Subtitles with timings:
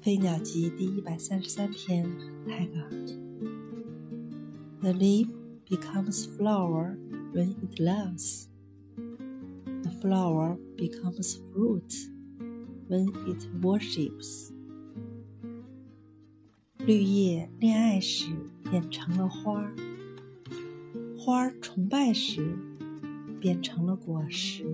[0.02, 2.10] 《飞鸟集》第一百三十三篇，
[2.48, 2.90] 泰戈尔。
[4.80, 5.28] The leaf
[5.68, 6.96] becomes flower
[7.34, 8.46] when it loves.
[8.96, 11.92] The flower becomes fruit
[12.88, 14.50] when it worships.
[16.78, 18.30] 绿叶恋爱时
[18.70, 19.74] 变成了花儿，
[21.18, 22.56] 花儿崇拜时
[23.38, 24.64] 变成了果实。